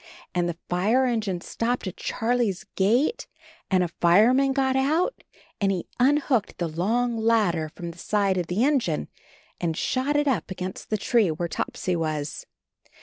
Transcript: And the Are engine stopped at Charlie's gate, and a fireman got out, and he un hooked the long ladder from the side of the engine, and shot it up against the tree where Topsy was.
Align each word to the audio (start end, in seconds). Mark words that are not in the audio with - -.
And 0.33 0.49
the 0.49 0.57
Are 0.71 1.05
engine 1.05 1.41
stopped 1.41 1.85
at 1.85 1.95
Charlie's 1.95 2.65
gate, 2.75 3.27
and 3.69 3.83
a 3.83 3.87
fireman 3.87 4.51
got 4.51 4.75
out, 4.75 5.23
and 5.61 5.71
he 5.71 5.85
un 5.99 6.17
hooked 6.17 6.57
the 6.57 6.67
long 6.67 7.15
ladder 7.17 7.69
from 7.69 7.91
the 7.91 7.99
side 7.99 8.39
of 8.39 8.47
the 8.47 8.63
engine, 8.65 9.09
and 9.59 9.77
shot 9.77 10.15
it 10.15 10.27
up 10.27 10.49
against 10.49 10.89
the 10.89 10.97
tree 10.97 11.29
where 11.29 11.47
Topsy 11.47 11.95
was. 11.95 12.47